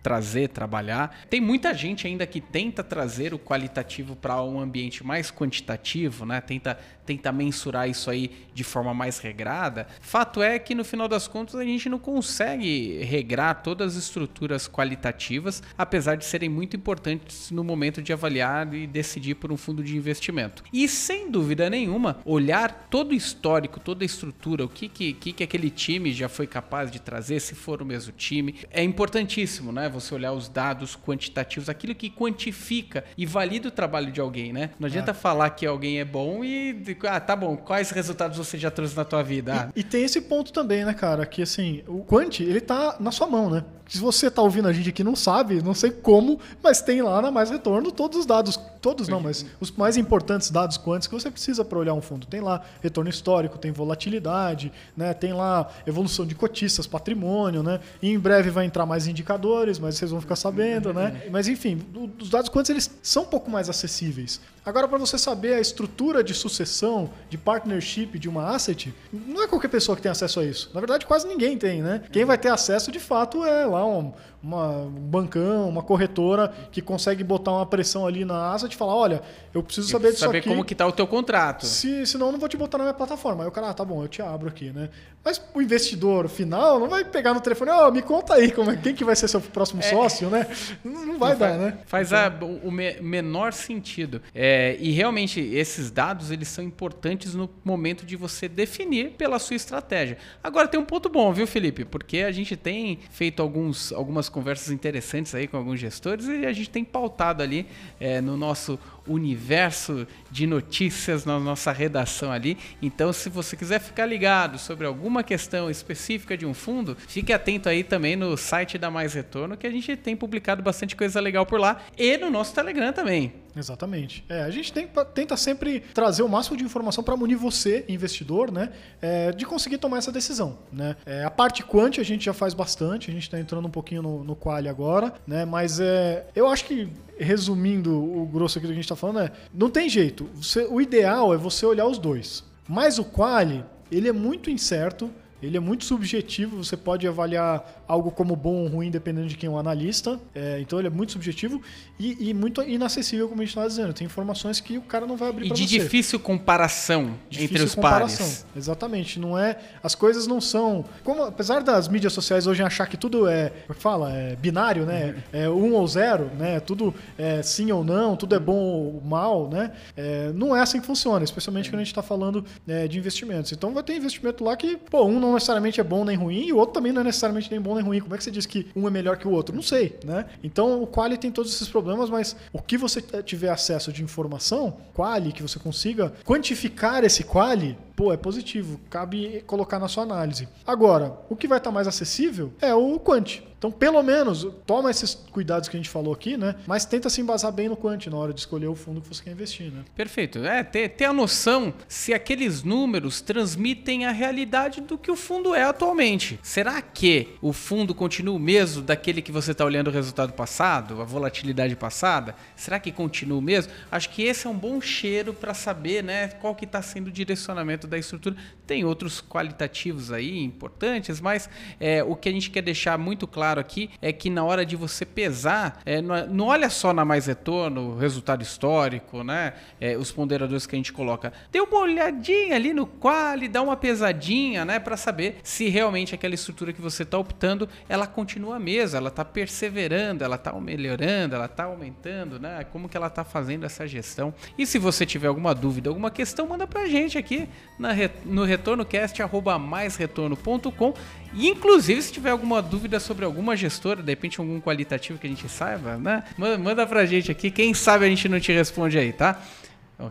trazer, 0.06 0.50
trabalhar. 0.50 1.26
Tem 1.32 1.42
muita 1.42 1.74
gente 1.74 2.06
ainda 2.06 2.28
que 2.28 2.40
tenta 2.40 2.84
trazer 2.84 3.34
o 3.34 3.40
qualitativo 3.40 4.16
para 4.16 4.40
um 4.44 4.60
ambiente 4.60 5.04
mais 5.04 5.32
quantitativo, 5.32 6.28
né? 6.28 6.40
Tenta, 6.42 6.78
tenta 7.04 7.32
mensurar 7.32 7.90
isso 7.90 8.12
aí 8.12 8.30
de 8.54 8.64
forma 8.64 8.94
mais 8.94 9.18
regrada. 9.18 9.88
Fato 10.02 10.44
é 10.44 10.60
que 10.60 10.76
no 10.76 10.86
final 10.86 11.08
das 11.08 11.28
contas 11.28 11.56
a 11.56 11.64
gente 11.64 11.90
não 11.90 11.98
consegue 11.98 13.04
regrar 13.04 13.64
todas 13.64 13.98
as 13.98 14.04
estruturas 14.04 14.68
qualitativas, 14.68 15.64
apesar 15.76 16.18
de 16.18 16.26
serem 16.26 16.50
muito 16.50 16.76
importantes 16.76 17.50
no 17.50 17.64
momento 17.64 18.00
de 18.00 18.14
avaliar 18.14 18.72
e 18.76 18.86
decidir 18.86 19.34
por 19.34 19.52
um 19.52 19.58
fundo 19.58 19.84
de 19.84 19.98
investimento. 19.98 20.64
E 20.72 20.88
sem 20.88 21.32
dúvida 21.32 21.68
nenhuma, 21.68 22.20
olhar 22.24 22.90
todo 22.92 23.10
o 23.10 23.16
histórico, 23.16 23.80
toda 23.80 24.04
a 24.04 24.06
estrutura, 24.06 24.66
o 24.66 24.70
que, 24.70 24.88
que, 24.88 25.14
que 25.14 25.44
aquele 25.44 25.72
time 25.72 26.14
já 26.14 26.30
foi 26.30 26.46
capaz 26.46 26.92
de 26.92 27.02
trazer, 27.02 27.40
se 27.40 27.56
for 27.56 27.82
o 27.82 27.86
mesmo 27.86 28.14
time, 28.14 28.54
é 28.70 28.84
importantíssimo, 28.84 29.72
né? 29.72 29.90
Você 29.96 30.14
olhar 30.14 30.34
os 30.34 30.48
dados 30.48 30.96
quantitativos, 30.96 31.70
aquilo 31.70 31.96
que 31.96 32.10
quantifica 32.10 33.04
e 33.18 33.26
valida 33.26 33.70
o 33.70 33.72
trabalho 33.72 34.12
de 34.12 34.22
alguém, 34.22 34.54
né? 34.54 34.70
Não 34.80 34.88
adianta 34.88 35.12
ah. 35.12 35.14
falar 35.14 35.50
que 35.52 35.66
alguém 35.66 36.00
é 36.00 36.06
bom 36.06 36.44
e 36.44 36.84
ah, 37.08 37.20
tá 37.20 37.36
bom, 37.36 37.58
quais 37.58 37.90
resultados 37.90 38.38
você 38.38 38.58
já 38.58 38.70
trouxe 38.70 38.96
na 38.96 39.06
tua 39.06 39.24
vida? 39.24 39.54
Ah. 39.54 39.72
E, 39.76 39.80
e, 39.80 39.84
tem 39.84 40.04
esse 40.04 40.22
ponto 40.22 40.52
também, 40.52 40.86
né, 40.86 40.94
cara, 40.94 41.26
que 41.26 41.42
assim, 41.42 41.84
o 41.88 42.04
quant, 42.04 42.40
ele 42.40 42.62
tá 42.62 42.98
na 43.00 43.12
sua 43.12 43.28
mão, 43.28 43.50
né? 43.50 43.64
Se 43.88 44.00
você 44.00 44.28
está 44.28 44.42
ouvindo 44.42 44.68
a 44.68 44.74
gente 44.74 44.90
aqui 44.90 45.04
não 45.04 45.16
sabe, 45.16 45.62
não 45.62 45.74
sei 45.74 45.92
como, 45.92 46.40
mas 46.64 46.82
tem 46.82 47.02
lá 47.02 47.22
na 47.22 47.30
Mais 47.30 47.50
Retorno 47.50 47.92
todos 47.92 48.20
os 48.20 48.26
dados, 48.26 48.60
todos 48.82 49.08
não, 49.08 49.20
mas 49.20 49.46
os 49.60 49.72
mais 49.72 49.96
importantes 49.96 50.50
dados 50.50 50.78
quânticos 50.78 51.08
que 51.08 51.24
você 51.24 51.32
precisa 51.32 51.64
para 51.64 51.78
olhar 51.78 51.94
um 51.94 52.02
fundo. 52.02 52.26
Tem 52.26 52.42
lá 52.42 52.62
retorno 52.82 53.10
histórico, 53.10 53.58
tem 53.58 53.72
volatilidade, 53.72 54.72
né? 54.98 55.14
tem 55.14 55.34
lá 55.34 55.70
evolução 55.86 56.26
de 56.26 56.34
cotistas, 56.34 56.88
patrimônio, 56.88 57.62
né? 57.62 57.80
E 58.02 58.10
em 58.12 58.20
breve 58.20 58.50
vai 58.50 58.66
entrar 58.66 58.86
mais 58.86 59.08
indicadores, 59.08 59.78
mas 59.78 59.96
vocês 59.96 60.12
vão 60.12 60.20
ficar 60.20 60.36
sabendo, 60.36 60.94
né? 60.94 61.24
Mas 61.32 61.48
enfim, 61.48 61.80
os 62.20 62.30
dados 62.30 62.50
quânticos 62.50 62.70
eles 62.70 62.92
são 63.02 63.24
um 63.24 63.28
pouco 63.28 63.50
mais 63.52 63.70
acessíveis. 63.70 64.40
Agora, 64.66 64.88
para 64.88 64.98
você 64.98 65.18
saber 65.18 65.54
a 65.54 65.60
estrutura 65.62 66.24
de 66.24 66.34
sucessão, 66.34 67.10
de 67.30 67.38
partnership 67.38 68.18
de 68.18 68.28
uma 68.28 68.50
asset, 68.56 68.94
não 69.14 69.44
é 69.44 69.48
qualquer 69.48 69.68
pessoa 69.68 69.96
que 69.96 70.02
tem 70.02 70.12
acesso 70.12 70.40
a 70.40 70.44
isso. 70.46 70.72
Na 70.74 70.80
verdade, 70.80 71.06
quase 71.06 71.28
ninguém 71.28 71.58
tem, 71.58 71.82
né? 71.82 72.02
Quem 72.12 72.26
vai 72.26 72.38
ter 72.38 72.50
acesso, 72.50 72.92
de 72.92 73.00
fato, 73.00 73.46
é 73.46 73.66
lá 73.66 73.86
um, 73.86 74.12
uma, 74.42 74.70
um 74.82 74.90
bancão, 74.90 75.70
uma 75.70 75.84
corretora 75.84 76.52
que 76.72 76.82
consegue 76.82 77.24
botar 77.24 77.52
uma 77.52 77.66
pressão 77.66 78.08
ali 78.08 78.26
na 78.26 78.54
asset 78.54 78.74
e 78.74 78.78
falar, 78.78 78.96
olha, 78.96 79.22
eu 79.54 79.62
preciso 79.62 79.88
saber 79.90 80.10
disso 80.12 80.22
saber 80.26 80.40
aqui. 80.40 80.50
como 80.50 80.66
que 80.66 80.74
tá 80.74 80.88
o 80.88 80.92
teu 80.92 81.06
contrato. 81.06 81.66
Se, 81.66 82.06
senão 82.08 82.28
eu 82.28 82.32
não 82.32 82.40
vou 82.40 82.50
te 82.50 82.58
botar 82.58 82.78
na 82.80 82.86
minha 82.86 82.94
plataforma. 82.94 83.44
Aí 83.44 83.48
o 83.48 83.52
cara, 83.52 83.70
ah, 83.70 83.74
tá 83.74 83.86
bom, 83.86 84.02
eu 84.04 84.08
te 84.08 84.22
abro 84.22 84.48
aqui, 84.50 84.72
né? 84.72 84.90
Mas 85.24 85.42
o 85.56 85.62
investidor 85.62 86.28
final 86.28 86.80
não 86.80 86.88
vai 86.88 87.04
pegar 87.04 87.34
no 87.34 87.42
telefone, 87.42 87.72
ó, 87.72 87.90
me 87.90 88.02
conta 88.04 88.36
aí 88.36 88.52
como 88.52 88.70
é, 88.72 88.76
quem 88.78 88.94
que 88.94 89.04
vai 89.04 89.16
ser 89.16 89.28
seu 89.28 89.42
próximo 89.42 89.82
sócio, 89.82 90.30
né? 90.30 90.48
Não, 90.84 91.06
não 91.06 91.18
vai 91.18 91.34
Não 91.34 91.40
dar, 91.40 91.48
faz, 91.50 91.62
né? 91.62 91.78
Faz 91.88 92.14
a- 92.14 92.32
o 92.64 92.70
me- 92.72 93.00
menor 93.02 93.52
sentido. 93.54 94.22
É, 94.36 94.55
e 94.80 94.92
realmente, 94.92 95.40
esses 95.40 95.90
dados 95.90 96.32
eles 96.32 96.48
são 96.48 96.64
importantes 96.64 97.34
no 97.34 97.50
momento 97.64 98.06
de 98.06 98.16
você 98.16 98.48
definir 98.48 99.12
pela 99.12 99.40
sua 99.40 99.56
estratégia. 99.56 100.18
Agora 100.44 100.68
tem 100.68 100.80
um 100.80 100.86
ponto 100.86 101.10
bom, 101.10 101.34
viu, 101.34 101.48
Felipe? 101.48 101.84
Porque 101.84 102.20
a 102.20 102.32
gente 102.32 102.56
tem 102.56 103.00
feito 103.10 103.42
alguns, 103.42 103.92
algumas 103.92 104.30
conversas 104.30 104.72
interessantes 104.72 105.34
aí 105.34 105.48
com 105.48 105.58
alguns 105.58 105.80
gestores 105.80 106.28
e 106.28 106.46
a 106.46 106.54
gente 106.54 106.70
tem 106.70 106.84
pautado 106.84 107.42
ali 107.42 107.66
é, 108.00 108.22
no 108.22 108.38
nosso 108.38 108.80
universo 109.08 110.08
de 110.32 110.48
notícias 110.48 111.26
na 111.26 111.40
nossa 111.40 111.72
redação 111.72 112.32
ali. 112.32 112.58
Então, 112.82 113.14
se 113.14 113.30
você 113.30 113.56
quiser 113.56 113.80
ficar 113.80 114.06
ligado 114.06 114.58
sobre 114.58 114.86
alguma 114.86 115.24
questão 115.24 115.70
específica 115.70 116.38
de 116.38 116.46
um 116.46 116.54
fundo, 116.54 116.98
fique 117.08 117.32
atento 117.32 117.70
aí 117.70 117.84
também 117.84 118.16
no 118.16 118.36
site 118.38 118.78
da 118.78 118.90
Mais 118.90 119.14
Retorno, 119.14 119.58
que 119.58 119.68
a 119.68 119.72
gente 119.72 119.96
tem 119.96 120.16
publicado 120.16 120.62
bastante 120.62 120.96
coisa 120.96 121.20
legal 121.20 121.46
por 121.46 121.60
lá 121.60 121.82
e 121.98 122.18
no 122.18 122.30
nosso 122.30 122.54
Telegram 122.54 122.92
também. 122.92 123.45
Exatamente. 123.56 124.24
É, 124.28 124.42
a 124.42 124.50
gente 124.50 124.74
tem- 124.74 124.88
tenta 125.14 125.38
sempre 125.38 125.80
trazer 125.94 126.24
o 126.24 126.30
máximo 126.30 126.58
de 126.58 126.64
informação 126.64 127.04
para 127.04 127.16
munir 127.16 127.38
você, 127.38 127.86
investidor, 127.88 128.52
né, 128.52 128.72
é, 129.02 129.32
de 129.32 129.46
conseguir 129.46 129.78
tomar 129.78 129.98
essa 129.98 130.12
decisão. 130.12 130.58
Né? 130.72 130.96
É, 131.06 131.24
a 131.24 131.32
parte 131.32 131.64
quant 131.64 131.98
a 132.00 132.04
gente 132.04 132.26
já 132.26 132.34
faz 132.34 132.54
bastante, 132.54 133.10
a 133.10 133.14
gente 133.14 133.24
está 133.24 133.40
entrando 133.40 133.66
um 133.68 133.72
pouquinho 133.72 134.02
no, 134.02 134.24
no 134.24 134.36
quali 134.36 134.68
agora, 134.68 135.14
né, 135.26 135.46
mas 135.46 135.80
é, 135.80 136.26
eu 136.36 136.48
acho 136.48 136.66
que, 136.66 136.90
resumindo 137.18 137.92
o 137.94 138.26
grosso 138.26 138.58
aqui 138.58 138.68
do 138.68 138.70
que 138.70 138.74
a 138.74 138.76
gente 138.76 138.86
está 138.86 138.96
falando, 138.96 139.20
é, 139.20 139.32
não 139.54 139.70
tem 139.70 139.90
jeito. 139.90 140.30
Você- 140.36 140.68
o 140.70 140.82
ideal 140.82 141.34
é 141.34 141.38
você 141.38 141.66
olhar 141.66 141.86
os 141.88 141.98
dois. 141.98 142.44
Mas 142.68 142.98
o 143.00 143.06
quali, 143.06 143.64
ele 143.92 144.08
é 144.10 144.12
muito 144.12 144.50
incerto, 144.50 145.10
ele 145.42 145.58
é 145.58 145.60
muito 145.60 145.86
subjetivo, 145.86 146.64
você 146.64 146.76
pode 146.78 147.08
avaliar 147.08 147.84
algo 147.88 148.10
como 148.12 148.36
bom 148.36 148.64
ou 148.64 148.68
ruim 148.68 148.90
dependendo 148.90 149.28
de 149.28 149.36
quem 149.38 149.48
é 149.48 149.52
o 149.52 149.58
analista. 149.58 150.20
É, 150.34 150.60
então 150.60 150.80
ele 150.80 150.88
é 150.88 150.92
muito 150.92 151.12
subjetivo 151.12 151.62
e, 152.00 152.30
e 152.30 152.34
muito 152.34 152.62
inacessível, 152.64 153.28
como 153.28 153.42
a 153.42 153.44
gente 153.46 153.52
estava 153.52 153.68
dizendo. 153.68 153.94
Tem 153.94 154.06
informações 154.06 154.60
que 154.60 154.78
o 154.78 154.82
cara 154.82 155.06
não 155.06 155.16
vai 155.18 155.30
abrir 155.30 155.46
E 155.46 155.48
para 155.50 155.58
de 155.58 155.68
você. 155.68 155.80
difícil 155.80 156.20
comparação 156.20 157.16
entre 157.32 157.40
Difícil 157.48 157.66
os 157.66 157.76
comparação. 157.76 158.26
pares. 158.26 158.46
Exatamente, 158.56 159.20
não 159.20 159.38
é. 159.38 159.58
As 159.84 159.94
coisas 159.96 160.26
não 160.28 160.40
são. 160.42 160.86
Como, 161.04 161.24
apesar 161.24 161.62
das 161.62 161.88
mídias 161.88 162.14
sociais 162.14 162.48
hoje 162.48 162.64
achar 162.64 162.88
que 162.88 162.98
tudo 162.98 163.28
é. 163.28 163.52
É 163.70 163.74
fala? 163.74 164.12
É 164.14 164.36
binário, 164.36 164.86
né? 164.86 165.16
É 165.34 165.50
um 165.50 165.74
ou 165.74 165.88
zero, 165.88 166.32
né? 166.38 166.60
Tudo 166.60 166.94
é 167.18 167.42
sim 167.44 167.72
ou 167.72 167.84
não, 167.84 168.16
tudo 168.16 168.36
é 168.36 168.40
bom 168.40 168.56
ou 168.56 169.02
mal, 169.06 169.50
né? 169.50 169.72
É, 169.96 170.32
não 170.34 170.56
é 170.56 170.62
assim 170.62 170.80
que 170.80 170.86
funciona, 170.88 171.24
especialmente 171.24 171.70
quando 171.70 171.82
a 171.82 171.84
gente 171.84 171.92
está 171.92 172.02
falando 172.02 172.44
é, 172.68 172.88
de 172.88 172.98
investimentos. 172.98 173.52
Então 173.52 173.74
vai 173.74 173.84
ter 173.84 173.96
investimento 173.96 174.44
lá 174.44 174.56
que, 174.56 174.78
pô, 174.78 175.04
um 175.06 175.20
não 175.26 175.34
necessariamente 175.34 175.80
é 175.80 175.84
bom 175.84 176.06
nem 176.06 176.16
ruim 176.16 176.46
e 176.48 176.54
o 176.54 176.58
outro 176.58 176.74
também 176.74 176.92
não 176.92 177.02
é 177.02 177.04
necessariamente 177.04 177.50
nem 177.52 177.60
bom 177.60 177.76
nem 177.76 177.84
ruim. 177.84 178.00
Como 178.00 178.14
é 178.14 178.18
que 178.18 178.24
você 178.24 178.32
diz 178.32 178.46
que 178.46 178.68
um 178.76 178.88
é 178.88 178.92
melhor 178.92 179.18
que 179.18 179.28
o 179.28 179.32
outro? 179.32 179.56
Não 179.56 179.62
sei, 179.62 179.98
né? 180.04 180.26
Então 180.44 180.82
o 180.82 180.88
Quali 180.88 181.18
tem 181.18 181.32
todos 181.32 181.54
esses 181.54 181.68
problemas, 181.68 182.10
mas 182.10 182.36
o 182.54 182.62
que 182.62 182.78
você 182.78 183.02
tiver 183.24 183.50
acesso 183.50 183.92
de 183.92 184.04
informação, 184.04 184.78
Quali, 184.94 185.32
que 185.32 185.42
você 185.42 185.60
consiga 185.60 186.14
quantificar 186.24 187.04
esse 187.04 187.24
Quali, 187.24 187.78
pô, 187.96 188.12
é 188.14 188.18
positivo. 188.18 188.80
Cabe 188.90 189.44
colocar 189.48 189.80
na 189.80 189.88
sua 189.88 190.04
análise. 190.04 190.48
Agora, 190.66 191.18
o 191.30 191.36
que 191.36 191.48
vai 191.48 191.58
estar 191.58 191.72
mais 191.72 191.88
acessível 191.88 192.54
é 192.62 192.74
o 192.74 193.00
Quant. 193.00 193.42
Então, 193.66 193.72
pelo 193.72 194.04
menos, 194.04 194.48
toma 194.68 194.92
esses 194.92 195.16
cuidados 195.16 195.68
que 195.68 195.76
a 195.76 195.80
gente 195.80 195.90
falou 195.90 196.14
aqui, 196.14 196.38
né? 196.38 196.54
Mas 196.68 196.86
tenta 196.86 197.10
se 197.10 197.20
embasar 197.20 197.52
bem 197.52 197.68
no 197.68 197.76
Quant 197.76 198.06
na 198.06 198.16
hora 198.16 198.32
de 198.32 198.40
escolher 198.40 198.68
o 198.68 198.76
fundo 198.76 199.02
que 199.02 199.08
você 199.08 199.24
quer 199.24 199.32
investir, 199.32 199.72
né? 199.72 199.84
Perfeito. 199.96 200.46
É, 200.46 200.64
ter, 200.64 200.90
ter 200.90 201.06
a 201.06 201.14
noção 201.14 201.74
se 201.88 202.14
aqueles 202.14 202.62
números 202.62 203.22
transmitem 203.22 204.06
a 204.06 204.12
realidade 204.12 204.82
do 204.82 205.00
que 205.00 205.10
o 205.10 205.16
fundo 205.16 205.56
é 205.56 205.64
atualmente. 205.64 206.40
Será 206.44 206.80
que 206.80 207.30
o 207.42 207.52
fundo 207.52 207.96
continua 207.96 208.36
o 208.36 208.40
mesmo 208.40 208.84
daquele 208.84 209.20
que 209.20 209.32
você 209.32 209.52
está 209.52 209.66
olhando 209.66 209.88
o 209.88 209.92
resultado 209.92 210.34
passado, 210.34 211.02
a 211.02 211.04
volatilidade 211.04 211.76
passada? 211.76 212.36
Será 212.56 212.80
que 212.80 212.92
continua 212.92 213.40
o 213.40 213.42
mesmo? 213.42 213.74
Acho 213.92 214.12
que 214.12 214.22
esse 214.22 214.46
é 214.46 214.50
um 214.50 214.56
bom 214.56 214.80
cheiro 214.80 215.34
para 215.34 215.56
saber 215.56 216.04
né, 216.04 216.28
qual 216.28 216.54
que 216.54 216.66
está 216.66 216.84
sendo 216.84 217.08
o 217.08 217.12
direcionamento 217.12 217.88
da 217.88 217.98
estrutura. 217.98 218.36
Tem 218.68 218.86
outros 218.86 219.22
qualitativos 219.22 220.12
aí 220.12 220.44
importantes, 220.44 221.20
mas 221.20 221.50
é, 221.80 222.04
o 222.04 222.16
que 222.16 222.30
a 222.30 222.32
gente 222.32 222.52
quer 222.52 222.62
deixar 222.62 222.96
muito 223.00 223.26
claro 223.26 223.55
aqui 223.60 223.90
é 224.02 224.12
que 224.12 224.30
na 224.30 224.44
hora 224.44 224.66
de 224.66 224.76
você 224.76 225.06
pesar, 225.06 225.80
é, 225.86 226.02
não, 226.02 226.28
não 226.28 226.48
olha 226.48 226.70
só 226.70 226.92
na 226.94 227.06
mais 227.06 227.26
retorno, 227.26 227.98
resultado 227.98 228.42
histórico, 228.42 229.24
né? 229.24 229.54
É, 229.80 229.98
os 229.98 230.12
ponderadores 230.12 230.66
que 230.66 230.76
a 230.76 230.78
gente 230.78 230.92
coloca. 230.94 231.32
Dê 231.52 231.62
uma 231.62 231.80
olhadinha 231.80 232.56
ali 232.56 232.74
no 232.74 232.86
quali, 232.86 233.48
dá 233.48 233.62
uma 233.62 233.78
pesadinha, 233.78 234.66
né? 234.66 234.80
Para 234.80 234.98
saber 234.98 235.38
se 235.44 235.70
realmente 235.70 236.16
aquela 236.16 236.36
estrutura 236.36 236.74
que 236.74 236.82
você 236.82 237.04
está 237.04 237.18
optando, 237.18 237.70
ela 237.88 238.06
continua 238.08 238.58
a 238.58 238.60
mesma, 238.60 238.98
ela 238.98 239.08
está 239.10 239.24
perseverando, 239.24 240.24
ela 240.24 240.36
está 240.36 240.52
melhorando, 240.54 241.36
ela 241.36 241.46
está 241.46 241.66
aumentando, 241.66 242.40
né? 242.40 242.66
Como 242.72 242.90
que 242.90 242.98
ela 242.98 243.06
está 243.08 243.24
fazendo 243.24 243.66
essa 243.66 243.88
gestão. 243.88 244.34
E 244.58 244.66
se 244.66 244.80
você 244.80 245.06
tiver 245.06 245.28
alguma 245.28 245.54
dúvida, 245.54 245.90
alguma 245.90 246.12
questão, 246.12 246.48
manda 246.48 246.68
pra 246.68 246.88
gente 246.88 247.18
aqui 247.18 247.48
na, 247.78 247.90
no 248.26 248.44
retornocast.maisretorno.com 248.44 250.94
e 251.36 251.50
inclusive 251.50 252.02
se 252.02 252.12
tiver 252.12 252.30
alguma 252.32 252.62
dúvida 252.62 253.00
sobre 253.00 253.26
alguma 253.26 253.56
gestora, 253.56 254.02
de 254.02 254.12
repente 254.12 254.40
algum 254.40 254.60
qualitativo 254.62 255.20
que 255.20 255.28
a 255.28 255.30
gente 255.30 255.48
saiba, 255.50 255.98
né? 255.98 256.24
Manda, 256.38 256.58
manda 256.58 256.88
pra 256.88 257.06
gente 257.06 257.32
aqui, 257.32 257.52
quem 257.52 257.74
sabe 257.74 258.06
a 258.06 258.10
gente 258.10 258.28
não 258.30 258.40
te 258.40 258.52
responde 258.52 258.98
aí, 258.98 259.12
tá? 259.14 259.42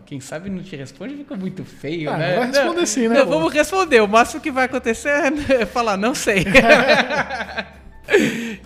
Quem 0.05 0.19
sabe 0.19 0.49
não 0.49 0.63
te 0.63 0.75
responde 0.75 1.15
fica 1.15 1.35
muito 1.35 1.63
feio, 1.63 2.09
Ah, 2.09 2.17
né? 2.17 2.37
vai 2.37 2.47
responder 2.47 2.85
sim, 2.87 3.07
né, 3.07 3.19
Não, 3.19 3.27
vamos 3.27 3.53
responder. 3.53 4.01
O 4.01 4.07
máximo 4.07 4.41
que 4.41 4.49
vai 4.49 4.65
acontecer 4.65 5.09
é 5.09 5.65
falar, 5.65 5.95
não 5.97 6.15
sei. 6.15 6.43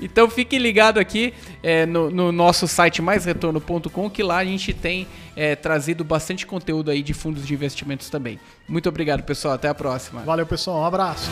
Então 0.01 0.29
fique 0.29 0.57
ligado 0.59 0.99
aqui 0.99 1.33
é, 1.63 1.85
no, 1.85 2.09
no 2.11 2.29
nosso 2.31 2.67
site 2.67 3.01
maisretorno.com 3.01 4.09
que 4.09 4.21
lá 4.21 4.37
a 4.37 4.45
gente 4.45 4.73
tem 4.73 5.07
é, 5.35 5.55
trazido 5.55 6.03
bastante 6.03 6.45
conteúdo 6.45 6.91
aí 6.91 7.01
de 7.01 7.13
fundos 7.13 7.47
de 7.47 7.53
investimentos 7.53 8.09
também. 8.09 8.37
Muito 8.67 8.89
obrigado, 8.89 9.23
pessoal. 9.23 9.53
Até 9.53 9.69
a 9.69 9.73
próxima. 9.73 10.21
Valeu, 10.21 10.45
pessoal. 10.45 10.81
Um 10.81 10.85
abraço. 10.85 11.29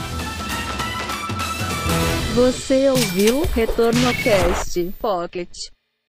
Você 2.38 2.88
ouviu 2.88 3.41
Retorno 3.46 4.13
Cast 4.24 4.94
Pocket. 5.00 5.50